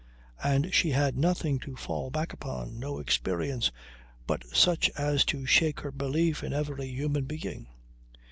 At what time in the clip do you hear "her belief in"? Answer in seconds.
5.81-6.53